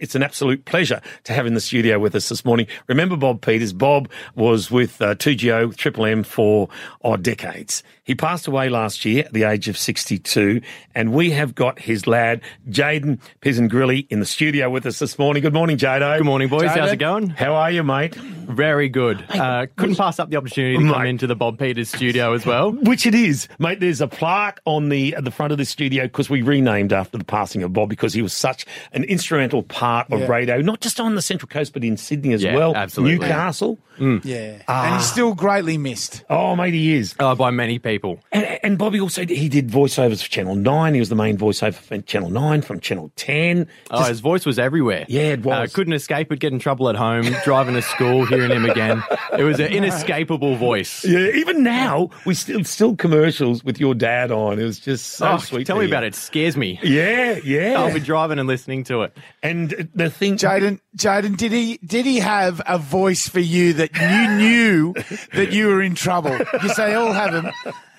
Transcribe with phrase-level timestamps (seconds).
[0.00, 2.66] It's an absolute pleasure to have in the studio with us this morning.
[2.86, 3.72] Remember Bob Peters?
[3.72, 6.68] Bob was with uh, 2GO, Triple M for
[7.02, 7.82] odd decades.
[8.04, 10.62] He passed away last year at the age of 62,
[10.94, 12.40] and we have got his lad,
[12.70, 15.42] Jayden Pizzingrilli, in the studio with us this morning.
[15.42, 16.16] Good morning, Jado.
[16.16, 16.70] Good morning, boys.
[16.70, 17.28] How's it going?
[17.28, 18.14] How are you, mate?
[18.14, 19.24] Very good.
[19.28, 22.72] Uh, couldn't pass up the opportunity to come into the Bob Peters studio as well.
[22.82, 23.80] Which it is, mate.
[23.80, 27.18] There's a plaque on the at the front of the studio because we renamed after
[27.18, 30.26] the passing of Bob because he was such an instrumental part of Yeah.
[30.26, 32.74] radio, not just on the Central Coast but in Sydney as Yeah, well.
[32.76, 33.18] absolutely.
[33.26, 33.78] Newcastle.
[34.22, 34.62] Yeah.
[34.68, 36.22] And he's still greatly missed.
[36.30, 37.16] Oh, mate, he is.
[37.18, 38.20] Uh, by many people.
[38.30, 40.94] And, and Bobby also he did voiceovers for Channel Nine.
[40.94, 43.66] He was the main voiceover for Channel Nine from Channel Ten.
[43.90, 45.04] Oh, his voice was everywhere.
[45.08, 45.70] Yeah, it was.
[45.70, 49.02] Uh, couldn't escape it, get in trouble at home, driving to school, hearing him again.
[49.36, 51.04] It was an inescapable voice.
[51.04, 54.60] Yeah, even now we still still commercials with your dad on.
[54.60, 55.66] It was just so Oh, sweet.
[55.66, 55.94] tell to me hear.
[55.96, 56.08] about it.
[56.08, 56.78] It scares me.
[56.84, 57.74] Yeah, yeah.
[57.80, 59.16] I'll be driving and listening to it.
[59.42, 63.90] and the thing, Jayden, Jayden, did he did he have a voice for you that
[63.96, 64.92] you knew
[65.34, 66.36] that you were in trouble?
[66.62, 67.50] You say all have him.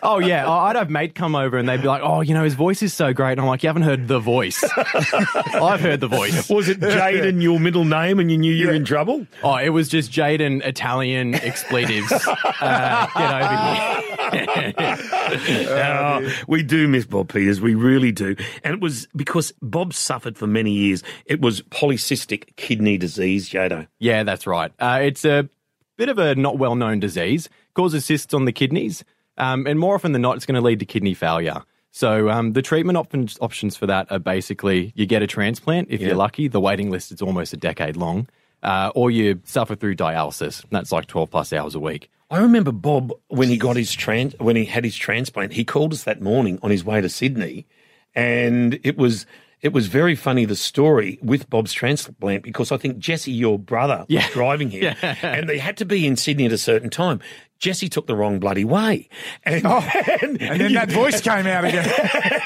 [0.00, 0.48] Oh, yeah.
[0.48, 2.82] I- I'd have mate come over and they'd be like, oh, you know, his voice
[2.84, 3.32] is so great.
[3.32, 4.62] And I'm like, you haven't heard the voice.
[4.76, 6.48] I've heard the voice.
[6.48, 9.26] was it Jayden your middle name, and you knew you were in trouble?
[9.42, 12.12] Oh, it was just Jayden Italian expletives.
[12.12, 14.07] Uh, get over here.
[14.32, 17.60] Oh, we do miss Bob Peters.
[17.60, 18.36] We really do.
[18.64, 21.02] And it was because Bob suffered for many years.
[21.26, 23.86] It was polycystic kidney disease, Jado.
[23.98, 24.72] Yeah, that's right.
[24.78, 25.48] Uh, it's a
[25.96, 29.04] bit of a not well known disease, causes cysts on the kidneys,
[29.36, 31.62] um, and more often than not, it's going to lead to kidney failure.
[31.90, 36.00] So um, the treatment op- options for that are basically you get a transplant if
[36.00, 36.08] Yeah.
[36.08, 36.48] you're lucky.
[36.48, 38.28] The waiting list is almost a decade long,
[38.62, 40.62] uh, or you suffer through dialysis.
[40.62, 42.10] and That's like 12 plus hours a week.
[42.30, 45.52] I remember Bob when he got his trans when he had his transplant.
[45.54, 47.66] He called us that morning on his way to Sydney,
[48.14, 49.26] and it was
[49.60, 54.04] it was very funny the story with Bob's transplant because I think Jesse, your brother,
[54.08, 54.24] Yeah.
[54.26, 57.20] was driving him, and they had to be in Sydney at a certain time.
[57.58, 59.08] Jesse took the wrong bloody way,
[59.44, 61.90] and and, And then that voice came out again.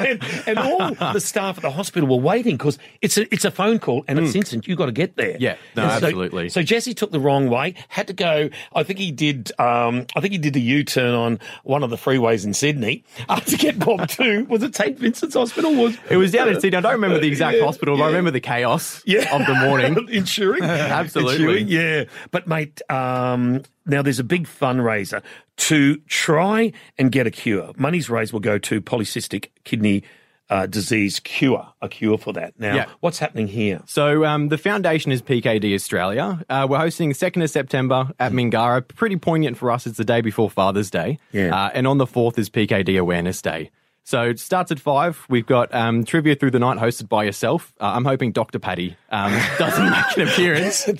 [0.00, 3.50] and, and all the staff at the hospital were waiting because it's a it's a
[3.50, 4.66] phone call and it's instant.
[4.66, 5.36] You've got to get there.
[5.38, 6.48] Yeah, no, so- absolutely.
[6.48, 7.74] So Jesse took the wrong way.
[7.88, 8.48] Had to go.
[8.74, 9.52] I think he did.
[9.60, 13.04] Um, I think he did a U turn on one of the freeways in Sydney
[13.28, 14.44] uh, to get Bob to.
[14.46, 15.74] Was it St Vincent's Hospital?
[15.74, 16.78] Was It was down in Sydney.
[16.78, 19.34] I don't remember the exact Yeah, hospital, but I remember the chaos yeah.
[19.34, 20.08] of the morning.
[20.10, 20.62] insuring.
[20.62, 21.34] Absolutely.
[21.34, 22.04] Insuring, yeah.
[22.30, 25.22] But mate, um, now there's a big fundraiser
[25.56, 27.72] to try and get a cure.
[27.76, 30.02] Money's raised will go to polycystic kidney
[30.50, 32.52] uh, disease cure, a cure for that.
[32.58, 32.86] Now, Yeah.
[33.00, 33.80] what's happening here?
[33.86, 36.44] So um, the foundation is PKD Australia.
[36.50, 38.86] Uh, we're hosting 2nd of September at Mingara.
[38.86, 39.86] Pretty poignant for us.
[39.86, 41.18] It's the day before Father's Day.
[41.32, 41.54] Yeah.
[41.56, 43.70] Uh, and on the 4th is PKD Awareness Day.
[44.04, 45.26] So it starts at 5.
[45.30, 47.72] We've got um, trivia through the night hosted by yourself.
[47.80, 48.58] Uh, I'm hoping Dr.
[48.58, 50.84] Paddy um, doesn't make an appearance.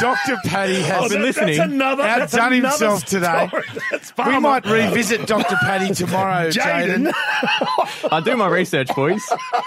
[0.00, 0.36] Dr.
[0.44, 1.56] Paddy has been listening.
[1.56, 3.46] That's another, that's outdone another himself today.
[3.48, 3.62] story.
[3.90, 5.56] That's We might revisit Dr.
[5.56, 7.10] Paddy tomorrow, Jayden.
[7.10, 8.08] Jayden.
[8.12, 9.22] I do my research, boys.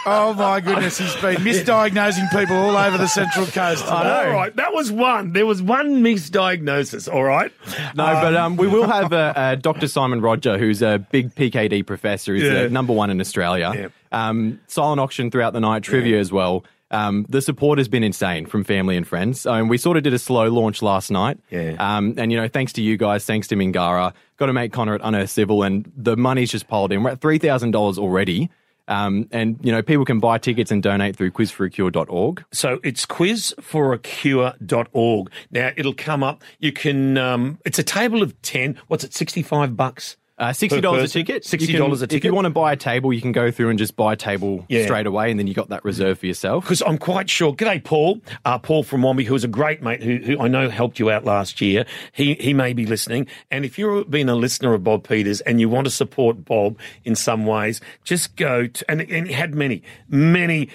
[0.06, 3.86] Oh my goodness, he's been misdiagnosing people all over the Central Coast.
[3.88, 4.30] I know.
[4.32, 5.34] All right, that was one.
[5.34, 7.12] There was one misdiagnosis.
[7.12, 7.52] All right.
[7.96, 9.88] No, but um, we will have uh, uh, Dr.
[9.88, 12.34] Simon Roger, who's a big PKD professor.
[12.36, 12.64] He's Yeah.
[12.64, 13.72] the number one in Australia.
[13.76, 13.88] Yeah.
[14.30, 16.64] Um, silent auction throughout the night, trivia as well.
[16.92, 19.46] Um, the support has been insane from family and friends.
[19.46, 21.38] Um, we sort of did a slow launch last night.
[21.50, 21.76] Yeah.
[21.80, 24.96] Um, and, you know, thanks to you guys, thanks to Mingara, got to make Connor
[24.96, 27.04] at Unearth Civil, and the money's just piled in.
[27.04, 28.50] We're at $3,000 already.
[28.90, 32.46] Um, and, you know, people can buy tickets and donate through quizforacure.org.
[32.54, 35.32] So it's quizforacure.org.
[35.52, 36.42] Now it'll come up.
[36.60, 38.80] You can, um, it's a table of 10.
[38.88, 40.16] What's it, 65 bucks?
[40.40, 41.42] Uh, sixty dollars a ticket.
[41.44, 43.70] $60 a can- a If you want to buy a table, you can go through
[43.70, 44.84] and just buy a table Yeah.
[44.84, 46.64] straight away, and then you got that reserved for yourself.
[46.64, 47.56] Because I'm quite sure.
[47.56, 48.22] G'day, Paul.
[48.46, 51.26] Uh, Paul from Wombi, who's a great mate who, who I know helped you out
[51.26, 51.86] last year.
[52.12, 53.26] He he may be listening.
[53.50, 56.78] And if you've been a listener of Bob Peters and you want to support Bob
[57.04, 60.70] in some ways, just go to, and, and he had many, many,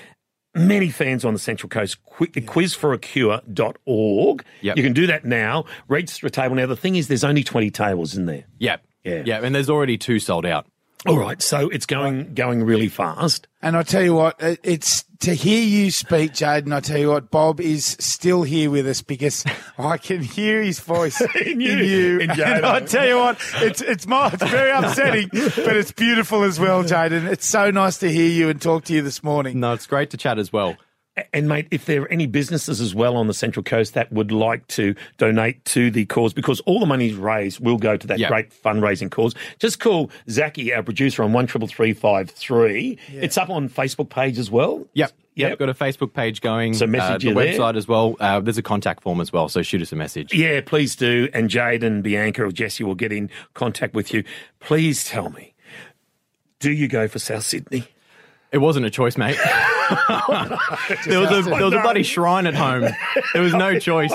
[0.56, 1.98] many fans on the Central Coast.
[2.04, 4.44] Qu- Quizforacure.org.
[4.62, 4.76] Yep.
[4.76, 5.64] You can do that now.
[5.88, 6.56] Register a table.
[6.56, 8.44] Now, the thing is, there's only 20 tables in there.
[8.58, 9.22] Yeah, Yeah.
[9.24, 10.66] yeah, and there's already two sold out.
[11.06, 11.42] All right.
[11.42, 13.48] So it's going going really fast.
[13.60, 16.72] And I tell you what, uh, it's to hear you speak, Jayden.
[16.72, 19.44] I tell you what, Bob is still here with us because
[19.78, 22.20] I can hear his voice in you, you.
[22.20, 26.44] in and I tell you what, it's it's my, it's very upsetting, but it's beautiful
[26.44, 27.26] as well, Jayden.
[27.26, 29.58] It's so nice to hear you and talk to you this morning.
[29.58, 30.76] No, it's great to chat as well.
[31.34, 34.32] And mate, if there are any businesses as well on the Central Coast that would
[34.32, 38.18] like to donate to the cause, because all the money raised will go to that
[38.18, 38.30] Yep.
[38.30, 42.98] great fundraising cause, just call Zachy, our producer, on one triple three five three.
[43.08, 44.86] It's up on Facebook page as well.
[44.94, 45.12] Yep.
[45.34, 45.50] Yep.
[45.50, 45.58] Yep.
[45.58, 46.72] Got a Facebook page going.
[46.74, 47.54] So message uh, you the there.
[47.58, 48.16] website as well.
[48.18, 49.50] Uh, there's a contact form as well.
[49.50, 50.32] So shoot us a message.
[50.34, 51.28] Yeah, please do.
[51.34, 54.24] And Jade and Bianca or Jesse will get in contact with you.
[54.60, 55.52] Please tell me,
[56.58, 57.84] do you go for South Sydney?
[58.50, 59.38] It wasn't a choice, mate.
[61.06, 62.88] there was a there was a bloody shrine at home.
[63.32, 64.12] There was no choice.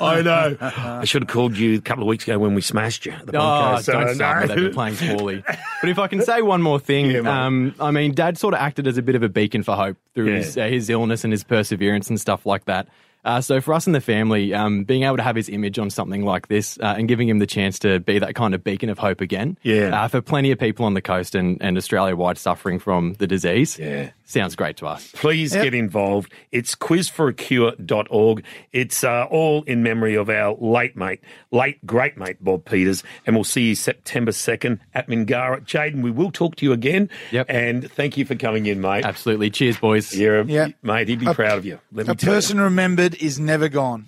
[0.00, 0.56] I know.
[0.60, 3.12] I should have called you a couple of weeks ago when we smashed you.
[3.12, 3.86] at The Oh, podcast.
[3.86, 4.72] Don't start with that.
[4.74, 5.42] Playing poorly.
[5.80, 8.60] But if I can say one more thing, Yeah, um, I mean, Dad sort of
[8.60, 10.36] acted as a bit of a beacon for hope through Yeah.
[10.38, 12.88] his, uh, his illness and his perseverance and stuff like that.
[13.24, 15.88] Uh, so for us in the family, um, being able to have his image on
[15.88, 18.90] something like this uh, and giving him the chance to be that kind of beacon
[18.90, 19.98] of hope again, Yeah.
[20.04, 23.26] uh, for plenty of people on the coast and, and Australia wide suffering from the
[23.26, 24.10] disease, Yeah.
[24.26, 25.12] Sounds great to us.
[25.12, 26.32] Please get involved.
[26.50, 28.44] It's quizforacure.org.
[28.72, 33.02] It's uh, all in memory of our late mate, late great mate, Bob Peters.
[33.26, 35.60] And we'll see you September 2nd at Mingara.
[35.64, 37.10] Jayden, we will talk to you again.
[37.32, 37.46] Yep.
[37.48, 39.04] And thank you for coming in, mate.
[39.04, 39.50] Absolutely.
[39.50, 40.16] Cheers, boys.
[40.16, 40.68] You're a, Yeah.
[40.82, 41.78] mate, he'd be A- proud of you.
[41.92, 42.36] Let me A tell you.
[42.36, 44.06] person remembered is never gone.